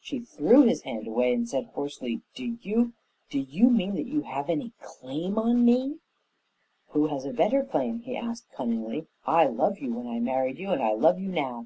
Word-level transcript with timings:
She 0.00 0.18
threw 0.18 0.62
his 0.64 0.82
hand 0.82 1.06
away 1.06 1.32
and 1.32 1.48
said 1.48 1.66
hoarsely, 1.72 2.22
"Do 2.34 2.58
you 2.60 2.94
do 3.30 3.38
you 3.38 3.70
mean 3.70 3.94
that 3.94 4.08
you 4.08 4.22
have 4.22 4.50
any 4.50 4.72
claim 4.80 5.38
on 5.38 5.64
me?" 5.64 5.98
"Who 6.88 7.06
has 7.06 7.24
a 7.24 7.32
better 7.32 7.62
claim?" 7.62 8.00
he 8.00 8.16
asked 8.16 8.50
cunningly. 8.50 9.06
"I 9.28 9.46
loved 9.46 9.78
you 9.80 9.94
when 9.94 10.08
I 10.08 10.18
married 10.18 10.58
you 10.58 10.70
and 10.70 10.82
I 10.82 10.94
love 10.94 11.20
you 11.20 11.28
now. 11.28 11.64